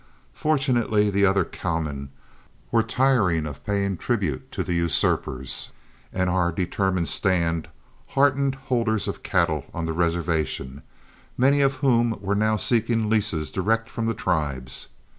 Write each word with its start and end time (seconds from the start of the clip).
Fortunately 0.33 1.11
the 1.11 1.27
other 1.27 1.45
cowmen 1.45 2.09
were 2.71 2.81
tiring 2.81 3.45
of 3.45 3.63
paying 3.63 3.97
tribute 3.97 4.51
to 4.51 4.63
the 4.63 4.73
usurpers, 4.73 5.69
and 6.11 6.27
our 6.27 6.51
determined 6.51 7.07
stand 7.07 7.67
heartened 8.17 8.55
holders 8.55 9.07
of 9.07 9.21
cattle 9.21 9.63
on 9.75 9.85
the 9.85 9.93
reservation, 9.93 10.81
many 11.37 11.61
of 11.61 11.75
whom 11.85 12.17
were 12.19 12.33
now 12.33 12.55
seeking 12.55 13.11
leases 13.11 13.51
direct 13.51 13.87
from 13.91 14.07
the 14.07 14.15
tribes. 14.15 14.87